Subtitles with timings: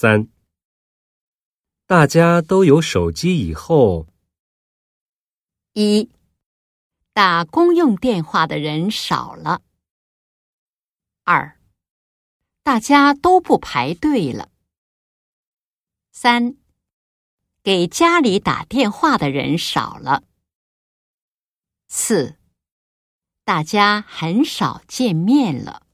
[0.00, 0.28] 三。
[1.84, 4.06] 大家都有手机以后
[5.72, 6.08] 一。
[7.12, 9.60] 打公用电话的人少了。
[11.24, 11.58] 二。
[12.62, 14.52] 大家都不排队了。
[16.12, 16.54] 三。
[17.64, 20.22] 给家里打电话的人少了。
[21.88, 22.36] 四。
[23.42, 25.87] 大家很少见面了。